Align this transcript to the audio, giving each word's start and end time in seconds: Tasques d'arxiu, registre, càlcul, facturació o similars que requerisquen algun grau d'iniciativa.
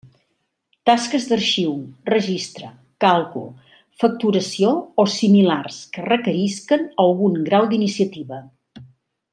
Tasques 0.89 1.27
d'arxiu, 1.31 1.75
registre, 2.11 2.69
càlcul, 3.05 3.45
facturació 4.05 4.73
o 5.05 5.05
similars 5.19 5.81
que 5.95 6.07
requerisquen 6.11 6.89
algun 7.07 7.39
grau 7.51 7.69
d'iniciativa. 7.75 8.43